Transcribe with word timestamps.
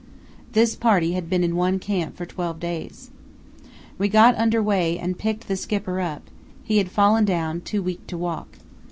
This 0.53 0.75
party 0.75 1.11
had 1.11 1.29
been 1.29 1.43
in 1.43 1.55
one 1.55 1.77
camp 1.77 2.17
for 2.17 2.25
twelve 2.25 2.59
days. 2.59 3.11
We 3.99 4.09
got 4.09 4.33
under 4.35 4.59
way 4.59 4.97
and 4.97 5.15
picked 5.15 5.47
the 5.47 5.55
Skipper 5.55 5.99
up; 6.01 6.23
he 6.63 6.79
had 6.79 6.89
fallen 6.89 7.23
down, 7.23 7.61
too 7.61 7.83
weak 7.83 8.07
to 8.07 8.17
walk. 8.17 8.57